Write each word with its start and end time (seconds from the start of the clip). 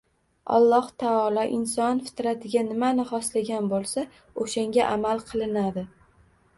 Alloh 0.59 0.87
taolo 1.03 1.43
inson 1.57 2.01
fitratiga 2.07 2.65
nimani 2.71 3.07
xoslagan 3.13 3.71
bo‘lsa, 3.77 4.09
o‘shanga 4.47 4.93
amal 4.99 5.27
qilinadi. 5.33 5.91